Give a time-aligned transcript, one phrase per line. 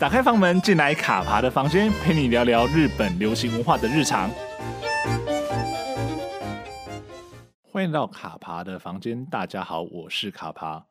[0.00, 4.30] 打开房门，进来卡爬的房间，陪你聊聊日本流行文化的日常。
[7.70, 10.82] 欢迎到卡爬的房间，大家好，我是卡爬。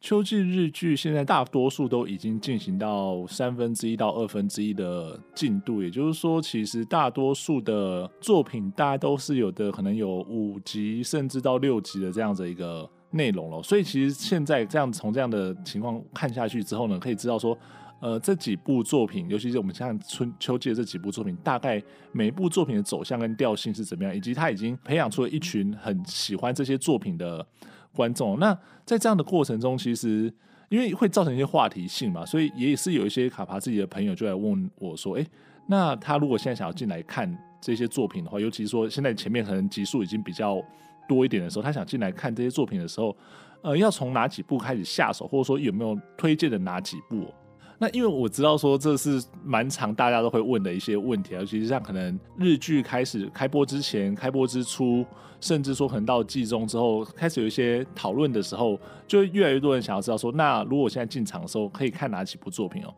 [0.00, 13.60] 秋季日剧现在大多数都已经进行到三分之一到二分之一的进度，也就是说，其实大多数的作品大家都是有的，可能有五集甚至到六集的这样子一个内容了。
[13.64, 17.58] 所以，其实现在这样从这样的情况看下去之后呢，可以知道说，
[18.04, 21.82] 呃，这几部作品，尤其是我们像春秋季的这几部作品，大概
[22.12, 27.46] 每一部作品的走向跟调性是怎么样，以及他已经培养出了一群很喜欢这些作品的。
[27.94, 28.52] 观众，那
[28.84, 30.30] 在这样的过程中，其实
[30.68, 35.26] 因为会造成一些话题性嘛，所以也是有一些卡帕自己的朋友就来问我说：“诶，
[35.68, 40.60] 那他如果现在想要进来看这些作品的话，尤其是说现在前面可能集数已经比较
[41.08, 43.16] 多一点的时候，他想进来看这些作品的时候，
[43.62, 47.32] 呃，要从哪几部开始下手，或者说有没有推荐的哪几部？”
[47.78, 55.04] 那因为我知道说这是蛮常大家都会问的一些问题啊，尤其是像可能日剧开始开播之前、开播之初，
[55.40, 62.94] 甚至说可能到季中之后开始有一些讨论的时候，就越来越多人想要知道说，那如果我现在进场的时候可以看哪几部作品哦？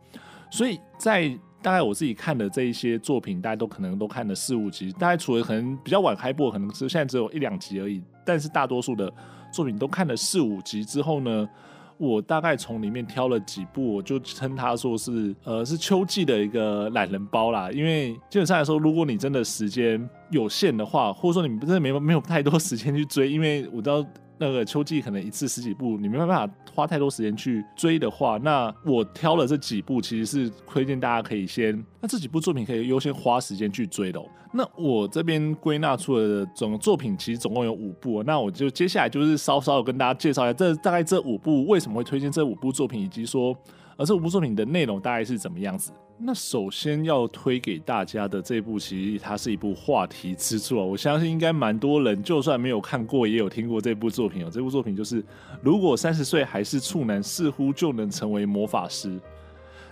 [0.49, 1.27] 所以在
[1.61, 9.11] 大概我自己看的这一些作品，大家都可能都看了四五集，大概除了可能比较晚开播，可能是现在只有一两集而已，但是大多数的
[9.51, 11.49] 作品都看了四五集之后呢，
[11.97, 17.71] 我大概从里面挑了几部，我就称它说是，呃，是秋季的一个懒人包啦。
[17.71, 24.05] 因为基本上来说，如果你真的时间有限的话，或者说你真的没没有太多时间去追，因为我知道。
[24.37, 34.25] 那个秋季可能一次十几部，你没办法花太多时间去追的话，那我挑了这几部，其实是推荐大家可以先，那这几部作品可以优先花时间去追的哦。
[34.53, 43.55] 那我这边归纳出来的总作品，其实总共有五部，那我就接下来就是稍稍的跟大家介绍一下，这大概这五部为什么会推荐这五部作品，以及说，
[43.97, 45.91] 而这五部作品的内容大概是怎么样子。
[46.19, 54.49] 那首先要推给大家的这部，其实它是一部话题之作，我相信应该蛮多人，就算没有看过，也有听过这部作品哦。
[54.51, 55.23] 这部作品就是，
[55.61, 59.19] 如果三十岁还是处男，似乎就能成为魔法师。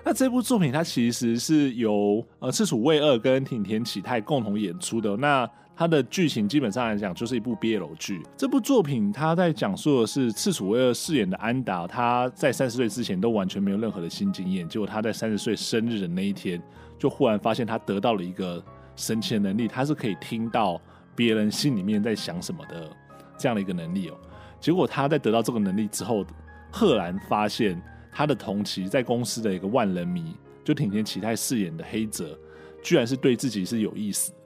[0.08, 5.18] 那这部作品它其实是由呃赤楚卫二跟挺田启太共同演出的。
[5.18, 8.22] 那它的剧情基本上来讲就是一部 BL 剧。
[8.38, 16.62] 这部作品它在讲述的是赤楚卫二饰演的安达，他在三十岁之前都完全没有任何的新经验，结果他在三十岁生日的那一天，
[17.00, 18.64] 就忽然发现他得到了一个
[18.96, 20.80] 神奇的能力，他是可以听到
[21.16, 22.90] 别人心里面在想什么的
[23.40, 24.14] 这样的一个能力哦。
[24.60, 26.24] 结果他在得到这个能力之后，
[26.72, 27.82] 赫然发现
[28.18, 30.34] 他的同期在公司的一个万人迷，
[30.64, 32.40] 就町田启太饰演的黑泽，
[32.82, 34.38] 居然是对自己是有意思的。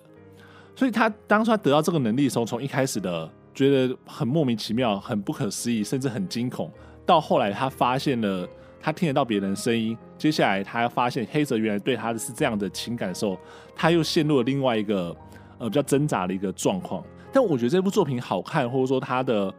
[0.76, 6.72] 所以他当初他得到这个能力的时候，从一开始的觉得很莫名其妙、很不可思议，甚至很惊恐，
[7.06, 8.50] 到后来他发现了
[8.82, 13.38] 他听得到别人的声音，接下来他发现黑泽原来对他的是这样的情感的时候，
[13.76, 15.16] 他又陷入了另外一个
[15.60, 17.04] 呃比较挣扎的一个状况。
[17.32, 19.54] 但我觉得这部作品好看，或者说它的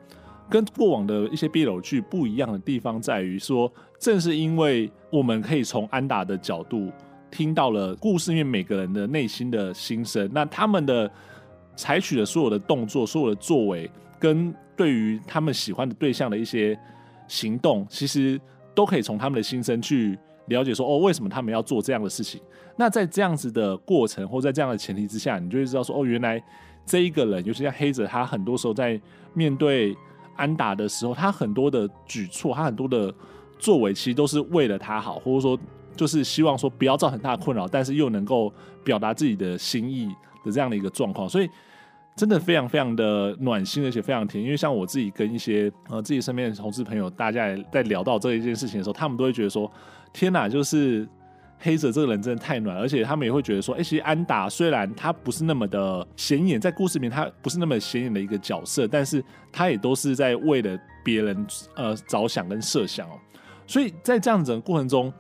[0.50, 6.90] 跟过往的一些 BL 剧不一样的地方在于说，正是因为我们可以从安达的角度。
[7.30, 11.08] 听到了故事里面每个人的内心的心声，那他们的
[11.76, 16.76] 采取的所有的动作、所有的作为，跟对于他们喜欢的对象的一些
[17.28, 18.40] 行动，其实
[18.74, 22.40] 都可以从他们的心声去了解说，哦，为什么他们要做这样的事情？
[22.76, 26.42] 那在这样子的过程，或在这样的前提之下，你就会知道说，哦，原来
[26.84, 29.00] 这一个人，尤其像黑泽，他很多时候在
[29.34, 29.96] 面对
[30.40, 33.14] 安达的时候，他很多的举措，他很多的
[33.58, 35.58] 作为，其实都是为了他好，或者说。
[35.96, 38.50] 就是希望说不要造成他的困扰，但是又能够
[38.82, 40.08] 表达自己的心意
[40.42, 41.50] 的这样的一个状况，所以
[42.16, 44.42] 真的非常非常的暖心，而且非常甜。
[44.42, 49.70] 因为像我自己跟一些呃自己身边的同事朋友，大家在聊到这一件事情的时候，他们都会觉得说：
[50.10, 51.06] 天哪，就是
[51.60, 59.22] 黑泽这个人真的太暖，而且他们也会觉得说：哎，其实安达虽然他不是那么的显眼，在故事里面他不是那么显眼的一个角色，但是
[59.52, 63.12] 他也都是在为了别人呃着想跟设想哦。
[63.66, 65.12] 所以在这样子的过程中。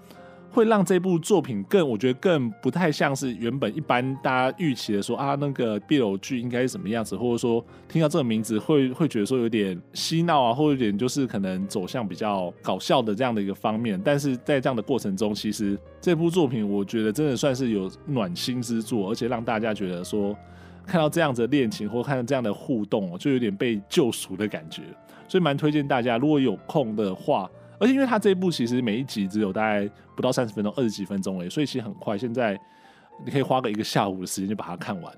[0.52, 14.00] 会让这部作品更，我觉得更不太像是原本一般大家预期的说啊，那个 BL 剧应该是什么样子，或者说听到这个名字会会觉得说有点嬉闹啊，或者有点就是可能走向比较搞笑的这样的一个方面。
[14.04, 20.36] 但是在这样的过程中，其实这部作品我觉得真的算是有暖心之作，而且让大家觉得说
[20.84, 24.82] 看到这样子的恋情或看到这样的互动，就有点被救赎的感觉。
[25.28, 27.48] 所以蛮推荐大家，如果有空的话。
[27.80, 32.16] 而且因为它这一部其实每一集只有大概不到三十分钟，二十几分钟而已，所以其实很快。
[32.16, 32.56] 现在
[33.24, 35.12] 你可以花个一个下午的时间就把它看完。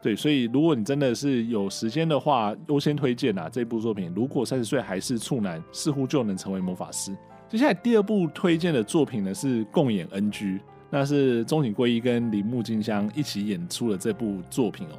[0.00, 4.10] 对，所以如果你真的是有时间的话，优先推荐啊这部作品。
[4.16, 7.14] 如果三十岁还是处男，似乎就能成为魔法师。
[7.48, 14.92] 接下来第二部推荐的作品呢是共演 NG，那是中井贵一跟铃木京香一起演出了这部作品哦。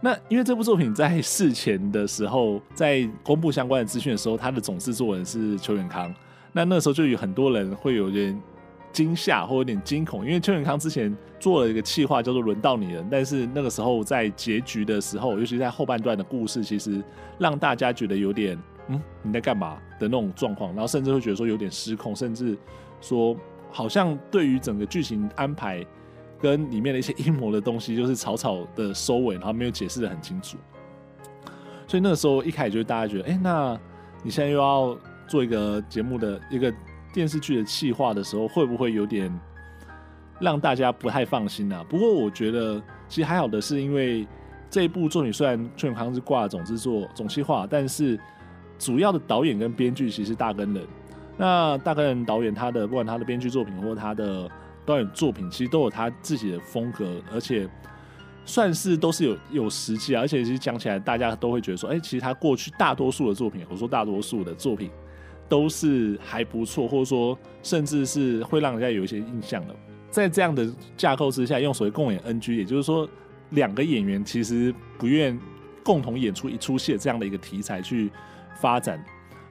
[0.00, 6.14] 那因为这部作品在事前的时候，在公布相关的资讯的时候，他的总制作人是邱元康，
[6.54, 8.40] 那那时候就有很多人会有点
[8.92, 17.04] 惊吓或有点惊恐，因为邱永康之前做了一个企划叫做《轮到你了》，但是那个时候在结局的时候，尤其在后半段的故事，其实
[17.38, 18.58] 让大家觉得有点。
[18.86, 22.54] 嗯，你在干嘛的那种状况，然后甚至会觉得说有点失控，甚至
[23.00, 23.34] 说
[23.70, 25.82] 好像对于整个剧情安排
[26.38, 30.58] 跟里面的一些阴谋的东西，就是草草的收尾，然后没有解释得很清楚。
[31.86, 33.80] 所以那时候一开始就是大家觉得，哎、那
[34.22, 34.94] 你现在又要
[35.26, 36.72] 做一个节目的一个
[37.12, 39.32] 电视剧的企划的时候，会不会有点
[40.40, 41.84] 让大家不太放心啊？
[41.88, 44.26] 不过我觉得其实还好的是，因为
[44.70, 48.18] 这一部作品虽然春永康是挂总制作总企划，但是。
[48.76, 50.84] 主要的导演跟编剧其实大根人，
[51.38, 54.50] 那大根人导演他的不管他的编剧作品或他的
[54.84, 57.68] 导演作品，其实都有他自己的风格，而且
[58.44, 64.90] 算是都是有有实际啊，而且其实讲起来大家都会觉得说，哎、其实他过去大多数的作品，我说大多数的作品
[65.48, 69.74] 都是还不错，或者说甚至是会让人家有一些印象的。
[70.10, 73.08] 在这样的架构之下，用所谓共演 NG，也就是说
[73.50, 75.38] 两个演员其实不愿
[75.82, 78.10] 共同演出一出戏这样的一个题材去。
[78.60, 79.04] 发展，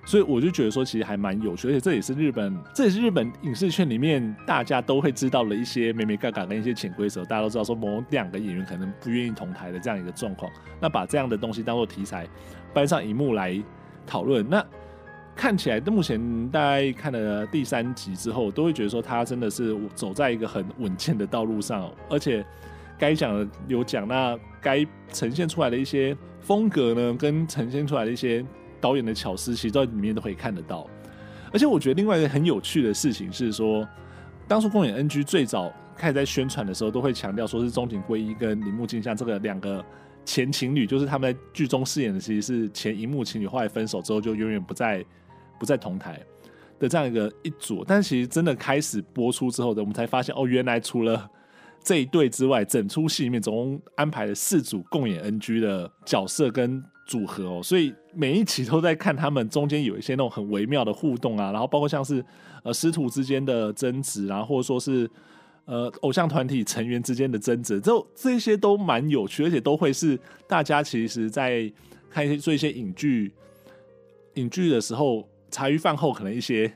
[0.06, 7.24] 所以我就觉得说，其实还蛮有趣，而且这也是日本，这也是日本影视圈里面大家都会知道的一些美美嘎嘎跟一些潜规则。
[7.26, 10.50] 大家都知道说，某两个演员可能不愿意同台的这样一个状况，
[10.80, 12.26] 那把这样的东西当做题材
[12.74, 13.62] 搬上荧幕来
[14.08, 14.66] 讨论，那
[15.36, 22.46] 看起来，目前大家看了第三集之后，都会觉得说，他真的是走在一个很稳健的道路上，而且
[22.98, 28.46] 该讲的有讲，那该呈现出来的一些风格呢，跟呈现出来的一些。
[28.84, 30.86] 导演的巧思，其实在里面都可以看得到。
[31.54, 33.88] 而且我觉得另外一个很有趣的事情是说，
[34.46, 39.82] 当初共演 NG 最早开始在宣传的时候，都会强调说是中井贵一跟铃木京香这个两个
[40.26, 45.02] 前情侣，就是他们在剧中饰演的其实是前荧幕情侣，后来分手之后就永远不再
[45.64, 46.20] 不在同台
[46.78, 47.86] 的这样一个一组。
[47.88, 51.30] 但其实真的开始播出之后的，我们才发现哦，原来除了
[51.82, 56.84] 这一对之外，整出戏里面总共安排了四组共演 NG 的角色跟。
[57.06, 62.24] 组合哦，所以每一集都在看他们中间有一些那种很微妙的互动啊，然后包括像是
[62.64, 65.08] 呃师徒之间的争执，然后或者说是
[65.66, 70.18] 呃偶像团体成员之间的争执，这这些都蛮有趣，而且都会是
[70.48, 71.70] 大家其实在
[72.10, 73.34] 看一些做一些影剧
[74.36, 76.70] 影剧的时候，茶余饭后可能一些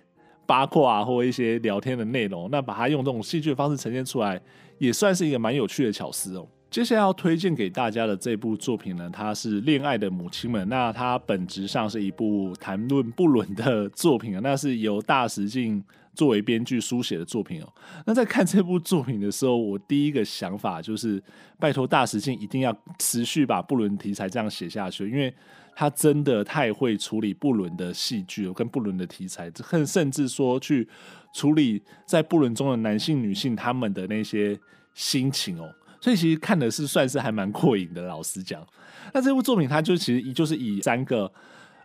[0.46, 4.40] 八卦啊，或一些聊天的内容，那把它用这种戏剧的方式呈现出来，
[4.78, 6.48] 也算是一个蛮有趣的巧思哦。
[6.70, 10.62] 接下来要推荐给大家的这部作品呢，它是《恋爱的母亲们》。
[10.66, 15.82] 那它本质上是一部谈论不伦的作品啊，那是由大石静
[16.14, 17.74] 作为编剧书写的作品哦。
[18.06, 21.24] 那在看这部作品的时候，我第一个想法就是，
[21.58, 25.34] 拜托大石静一定要持续把不伦题材这样写下去，因为
[25.80, 30.90] 他真的太会处理不伦的戏剧跟不伦的题材，甚甚至说去
[31.36, 34.60] 处理在不伦中的男性、女性他们的那些
[34.96, 35.72] 心情哦。
[36.02, 38.66] 所以其实看的是算是还蛮过瘾的，老实讲。
[39.14, 41.32] 那这部作品它就其实就是以三个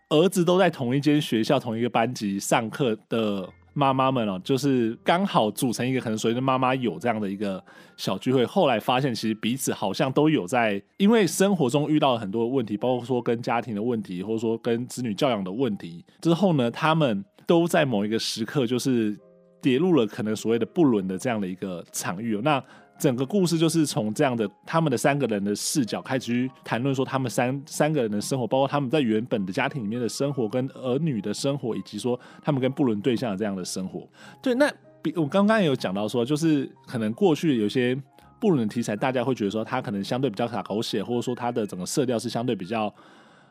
[0.09, 7.63] 儿子都在同一间学校、同一个班级上课的妈妈们哦，就是刚好组成一个可能所谓的妈妈友这样的一个
[7.97, 8.45] 小聚会。
[8.45, 19.19] 后来发现其实彼此好像都有在，因为生活中遇到了很多问题，包括说跟家庭的问题，或者说跟子女教养的问题之后呢，他们都在某一个时刻就是
[19.61, 22.41] 跌入了可能所谓的不伦的这样的一个场域哦。
[22.43, 22.63] 那
[23.03, 34.09] 整个故事就是从这样的他们的三个人的视角开始去谈论说他们三三个人的生活，包括他们在原本的家庭里面的生活，跟儿女的生活，以及说他们跟不伦对象的这样的生活。
[34.41, 38.01] 对，那比我刚刚也有讲到说，就是可能过去有些
[38.39, 42.95] 不伦的题材，大家会觉得说他可能相对比较卡狗血，或者说他的整个色调是相对比较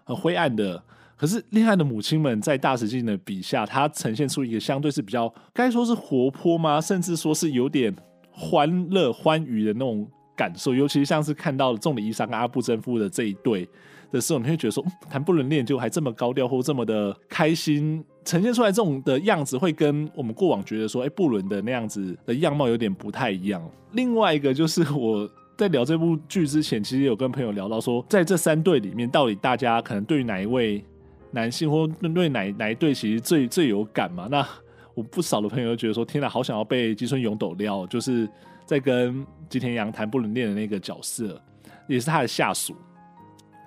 [0.06, 0.82] 很灰暗的。
[1.18, 6.80] 可是恋爱的母亲们在大石进的笔下，他呈现出一个相对是比较该说是活泼吗？
[6.80, 7.94] 甚至说是有点。
[8.42, 13.70] 欢乐欢愉的那种感受，尤其是像是看到了仲里依纱跟阿布真夫的这一对
[14.12, 23.62] 的时候，你会觉得说，谈不伦恋就还这么高调或这么的开心，呈现出来这种的样子，会跟我们过往觉得说，哎，不伦的那样子的样貌有点不太一样。
[23.92, 30.84] 另外一个就是我在聊这部剧之前，其实有跟朋友聊到说，在这三对里面，到底大家可能对于哪一位
[31.30, 34.28] 男性或对哪哪一对其实最最有感嘛？
[34.32, 34.46] 那
[34.94, 38.30] 我不少的朋友都觉得说：“天哪，好想要被吉村勇斗撩，就是
[38.66, 41.42] 在跟吉田洋谈不伦恋的那个角色，
[41.88, 42.76] 也是他的下属。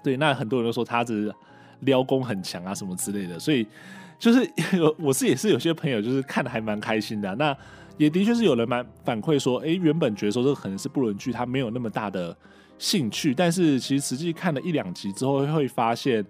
[0.02, 1.34] 对，那很多人都说他是
[1.80, 3.38] 撩功很强啊，什么之类的。
[3.38, 3.66] 所以
[4.18, 7.56] 就是有我是也是有些朋友就是看的还蛮开心的，那
[7.96, 12.36] 也的确是有人蛮反馈说，哎，原本觉得说这个可能是不伦剧，他没有那么大的
[12.78, 16.24] 兴趣，但是其实实际看了一两集之后会发现，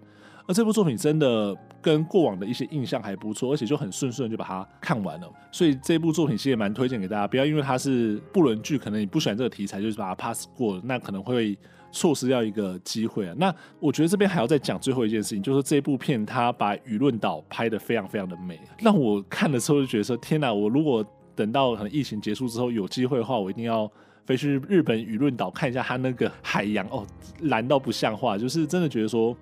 [0.46, 1.56] 而这部作品真的。
[1.84, 7.28] 跟过往的一些印象还不错，而且就很顺顺就把它看完了，所以这部作品其实也蛮推荐给大家。
[7.28, 11.54] 不要因为它是不伦剧，可能你不喜欢这个题材，就是把它 pass 过，那可能会
[11.92, 13.34] 错失掉一个机会啊。
[13.36, 20.50] 那我觉得这边还要再讲最后一件事情，就是这部片它把舆论岛拍得非常非常的美，让我看的时候就觉得说天哪！
[20.50, 23.86] 我如果等到可能疫情结束之后有机会的话，我一定要
[24.24, 27.06] 飞去日本舆论岛看一下它那个海洋哦，
[27.42, 29.36] 蓝到不像话，就是真的觉得说。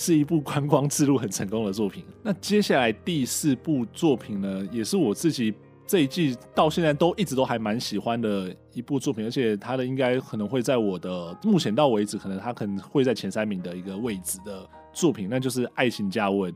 [0.00, 2.02] 是一部观光之路很成功的作品。
[2.22, 5.52] 那接下来第四部作品呢，也是我自己
[5.86, 16.50] 这一季到现在都一直都还蛮喜欢的一部作品，而且它的应该可能会在我的目前到为止，可能它可能会在前三名的一个位置的作品，那就是《爱情加温》。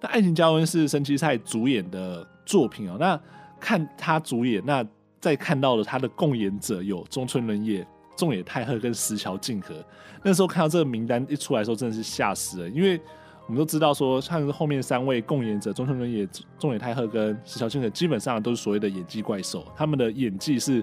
[0.00, 2.96] 那《爱情加温》是神奇菜主演的作品哦。
[2.98, 3.20] 那
[3.60, 4.84] 看他主演，那
[5.20, 7.86] 再看到了他的共演者有中村伦也。
[8.18, 9.76] 中野太贺跟石桥静河，
[10.24, 12.68] 那时候看到这个名单一出来的时候，真的是吓死了。
[12.68, 13.00] 因为
[13.46, 20.82] 我们都知道说，像是后面三位共演者中村伦也、中野太贺跟石桥静河，基本上都是所谓的演技怪兽，他们的演技是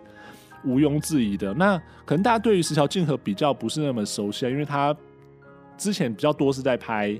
[0.63, 1.53] 毋庸置疑的。
[1.55, 4.95] 那可能大家对于石桥静河比较不是那么熟悉啊，因为他
[5.77, 7.19] 之前比较多是在拍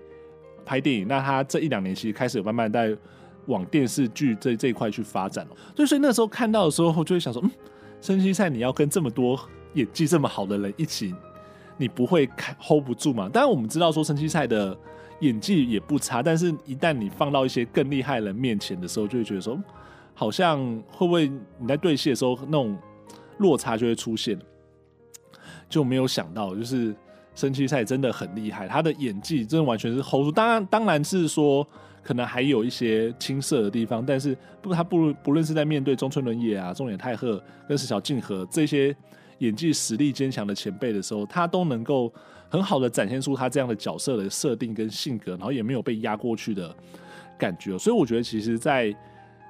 [0.66, 2.96] 拍电影，那他这一两年其实开始有慢慢在
[3.48, 5.52] 往电视剧这这一块去发展了。
[5.76, 7.52] 所以，所以那时候看到的时候，就会想说，嗯，
[8.00, 9.38] 申七菜你要跟这么多。
[9.76, 11.14] 演技这么好的人一起，
[11.78, 12.28] 你不会
[12.60, 13.30] hold 不住嘛？
[13.30, 14.76] 当然我们知道说申七菜的
[15.20, 19.62] 演技也不差，但是一旦你放到一些更厉害人面前的时候，就会觉得说，
[20.14, 20.60] 好像
[20.92, 21.28] 会不会
[21.60, 22.78] 你在对戏的时候那种
[23.38, 24.40] 落差就会出现，
[25.70, 26.96] 就没有想到就是
[27.34, 30.32] 申七菜真的很厉害，他的演技真的完全是 hold 住。
[30.32, 31.68] 当然，当然是说
[32.02, 38.96] 可能还有一些青涩的地方，但是不，他不不论是在面对中村伦也啊、中野太贺跟石桥静河这些。
[39.40, 42.12] 演技实力坚强的前辈的时候，他都能够
[42.50, 46.74] 很好的展现出他这样的角色的设定跟性格，然后也没有被压过去的
[47.38, 47.78] 感觉。
[47.78, 48.96] 所以我觉得，其实，在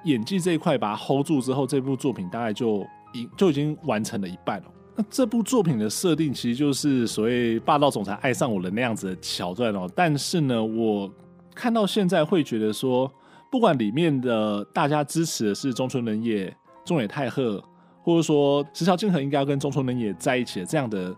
[0.04, 4.64] 演技这一块把它 hold 住之后，这部作品大概就已就已经完成了一半了。
[4.96, 9.88] 那这部作品的设定其实就是所谓霸道总裁爱上我的那样子的桥段哦。
[9.94, 11.08] 但是呢，我
[11.54, 13.12] 看到现在会觉得说，
[13.50, 16.52] 不管里面的大家支持的是中村伦也、
[16.84, 17.62] 中野太贺。
[18.06, 21.12] 或者说石桥静河应该要跟中村伦也在一起的这样的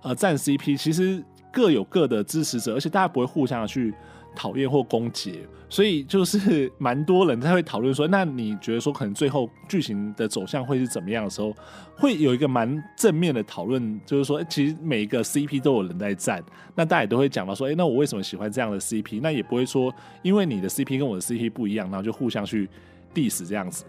[0.00, 3.92] 呃战 CP，其实各有各的支持者，而且大家不会互相去
[4.34, 11.54] 讨厌或攻击，所以就是蛮多人在会讨论说，那你觉得说可能最后剧情的走向会是怎么样的时候，
[11.94, 16.42] 会有一个蛮正面的讨论，就是说其实每一个 CP 都有人在战，
[16.74, 19.20] 那大家也都会讲到说，哎，那我为什么喜欢这样的 CP？
[19.22, 22.66] 那也不会说因为你的 CP 跟我的 CP 不一样，然后就互相去
[23.14, 23.84] diss 这样子。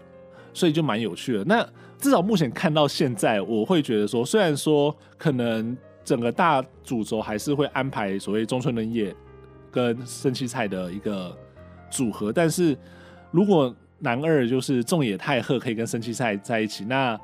[0.52, 1.44] 所以就蛮有趣的。
[1.44, 1.66] 那
[1.98, 9.14] 至少目前看到现在，我会觉得说，虽然说可能整个大主轴还是会安排所谓中村伦也
[9.70, 11.36] 跟生七菜的一个
[11.90, 12.76] 组合，但是
[13.30, 17.18] 如果男二就是重野太贺可以跟生七菜在一起，那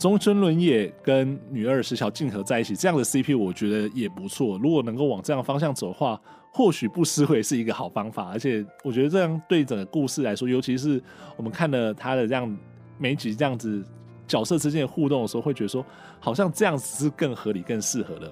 [0.00, 4.58] 中村伦也跟女二石桥静河在一起，这样的 CP 我觉得也不错。
[4.58, 6.20] 如果能够往这样方向走的话。
[6.52, 11.00] 或许不失为是一个好方法，而且我觉得这样对整个故事来说，尤其是
[11.36, 12.58] 我们看了他的这样
[12.98, 13.80] 每集这样子
[14.26, 15.86] 角色之间的互动的时候，会觉得说
[16.18, 18.28] 好像这样子是更合理、更适合的。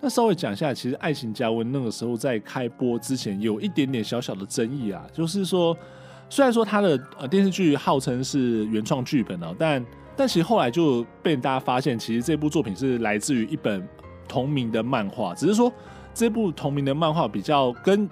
[0.00, 5.76] 那稍微讲一下，其实《爱情加温》那个时候在开播之前有一点点小小的争议啊，就是说
[6.28, 9.84] 虽然说他的呃电视剧号称是原创剧本哦，但
[10.16, 13.86] 但其实后来就被大家发现，其实这部作品是来自于一本
[14.26, 15.72] 同名的漫画，只是说。
[16.14, 18.08] 这部同名的漫画比较跟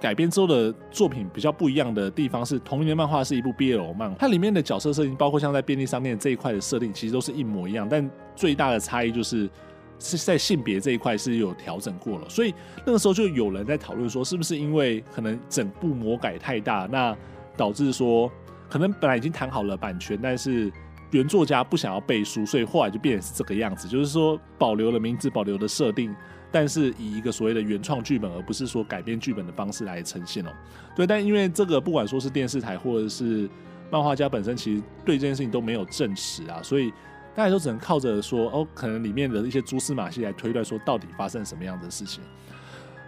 [0.00, 9.50] 改编之后的作品比较不一样的地方是，同名的漫画是一部 BL 漫画，它里面的角色设定，包括像在便利商店这一块的设定，其实都是一模一样，但最大的差异就是
[9.98, 12.26] 是在性别这一块是有调整过了。
[12.30, 12.54] 所以
[12.86, 17.14] 那个时候就有人在讨论说，是不是因为可能整部魔改太大，那
[17.56, 18.30] 导致说
[18.68, 20.72] 可能本来已经谈好了版权，但是
[21.10, 26.14] 原作家不想要背书，所以后来就变成是这个样子，就是说保留了名字，保留了设定。
[26.52, 30.50] 但是以一个所谓的原创剧本，而不是说改编剧本的方式来呈现哦。
[30.96, 33.48] 对，但因为这个不管说是电视台或者是
[33.88, 36.92] 漫画家本身，其实对这件事情都没有证实啊，所以
[37.36, 42.20] 大家都只能靠着说哦，可能里面的一些蛛丝马迹来推断说到底发生什么样的事情。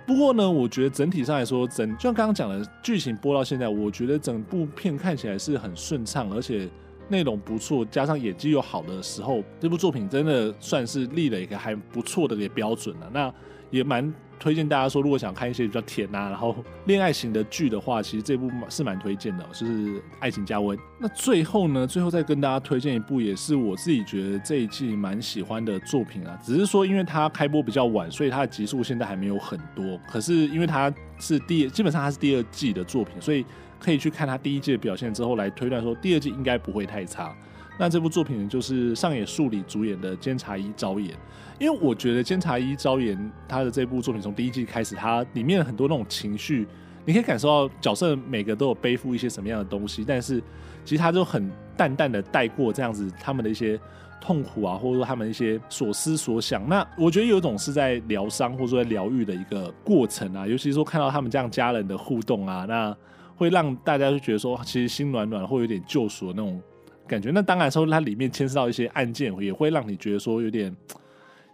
[0.07, 6.69] 不过呢，我觉得整体上来说，整就像刚刚讲的剧情播到现在，我觉得整部片看起来是很顺畅，而且。
[7.09, 13.11] 内容不错，加上演技又好的时候，这部作品真的算是立了一个还不错的一个标准了。
[13.13, 13.35] 那
[13.73, 19.73] 也蛮推荐大家说，如果想看一些比较甜啊，然后恋爱型的剧的话，其实这部是蛮推荐的，就是
[20.21, 20.77] 《爱情加温》。
[21.01, 26.39] 那最后呢，最后再跟大家推荐一部，也是我自己觉得这一季蛮喜欢的作品啊。
[26.45, 29.99] 只是说，因为它开播比较晚，所以它的集数现在还没有很多。
[30.07, 33.47] 可是因为它是第，基本上它是第二季的作品，所以
[33.81, 37.35] 可以去看它第一季的表现之后来推断说，第二季应该不会太差。
[37.79, 41.11] 那这部作品，就是上野树里主演的《监察医朝颜》，
[41.59, 43.17] 因为我觉得《监察医朝颜》
[43.49, 46.67] 他的这部作品从第一季开始，它里面很多那种情绪，
[47.05, 50.39] 你可以感受到角色每个都有背负一些什么样的东西，但是
[50.85, 53.81] 其实他就很淡淡的带过这样子他们的一些
[54.21, 56.69] 痛苦啊，或者说他们一些所思所想。
[56.69, 62.95] 那我觉得有一种是在疗伤或者说在疗愈的一个过程啊，尤其是说看到他们这样家人的互动啊，那
[63.35, 66.63] 会让大家就觉得说其实心暖暖，或有点救赎的那种。
[67.07, 70.75] 感觉那当然说，它里面牵涉到一些案件，也会让你觉得说有点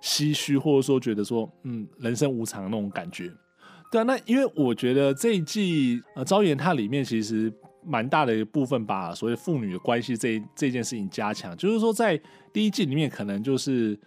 [0.02, 3.32] 唏嘘，或者说觉得说嗯，人生无常那种感觉。
[3.90, 7.52] 对啊，那因为我觉得这一季呃，朝颜它里面其实
[7.84, 12.20] 蛮大的一部分把所谓父女的关系这这件事情加强，就是说在
[12.52, 13.98] 第一季里面可能就是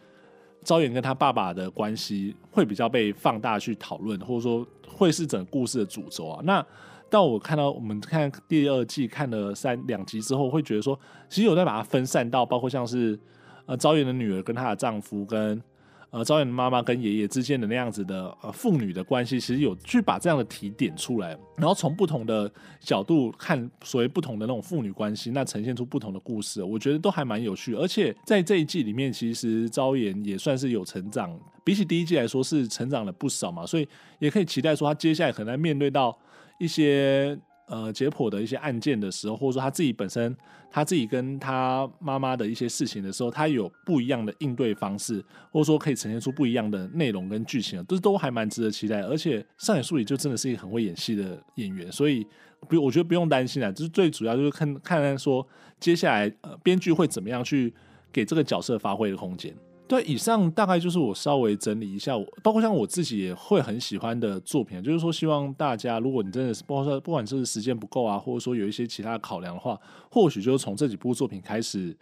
[0.64, 6.42] 朝颜跟他爸爸的关系会比较被放大去讨论，或者说会是整个故事的主轴啊。
[6.44, 6.64] 那
[7.12, 13.20] 但我看到我们看第二季看了三两集之后，会觉得说，其实有在把它分散到，包括像是
[13.66, 15.62] 呃朝颜的女儿跟她的丈夫，跟
[16.10, 22.50] 呃朝颜的妈妈跟爷爷之间的那样子的呃父女的关系，其实有去把这样的提点出来，然后从不同的
[22.80, 27.76] 角度看所谓不同的那种父女关系，那呈现出不同的故事，我觉得都还蛮有趣。
[27.76, 33.86] 而且在这一季里面，其实朝颜也算是有成长，比起第一季来说是成长了不少嘛，所以
[34.20, 36.18] 也可以期待说他接下来可能面对到。
[36.62, 37.38] 一些
[37.68, 40.36] 呃解剖的一些案件的时候，或者说他自己本身
[40.70, 49.02] 他自己跟他妈妈的一些事情的时候，他有不一样的应对方式，或者说可以呈现出不一样的内容跟剧情，都都还蛮值得期待。
[49.02, 52.26] 而且上野树里就真的是一个很会演戏的演员，所以
[52.70, 55.46] 不我觉得不用担心啊，就是最主要就是看看看说
[55.80, 57.74] 接下来呃编剧会怎么样去
[58.14, 59.52] 给这个角色发挥的空间。
[59.92, 69.78] 对，以上大概就是我稍微整理一下，我包括像我自己也会很喜欢的作品，就是说希望大家，如果你真的是包括说不管是时间不够啊，或者说有一些其他的考量的话，
[70.10, 71.94] 或许就是从这几部作品开始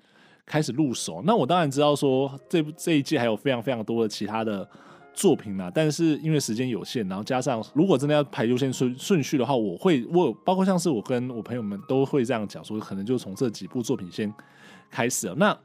[0.46, 1.24] 开始入手。
[1.26, 4.70] 那我当然知道说这部这一季还有非常非常多的其他的
[5.12, 14.32] 作品啦，但是因为时间有限，然后加上如果真的要排优先顺顺序的话，我会我包括像是我跟我朋友们都会这样讲说，可能就从这几部作品先
[14.92, 15.34] 开始了。
[15.34, 15.58] 那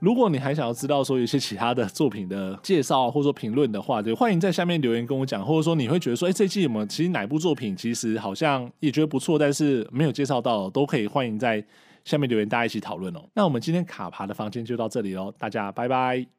[0.00, 11.64] 如果你还想要知道说一些其他的作品的介绍或者说评论的话，就欢迎在下面留言跟我讲，或者说你会觉得说，哎，这季我们其实哪部作品其实好像也觉得不错，但是没有介绍到，都可以欢迎在
[12.04, 13.20] 下面留言，大家一起讨论哦。
[13.34, 16.35] 那我们今天卡爬的房间就到这里喽，大家拜拜。